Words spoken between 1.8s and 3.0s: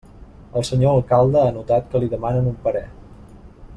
que li demanen un parer.